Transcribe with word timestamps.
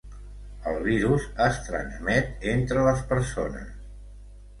El 0.69 0.77
virus 0.85 1.27
es 1.47 1.59
transmet 1.67 2.47
entre 2.53 2.87
les 2.87 3.05
persones. 3.13 3.69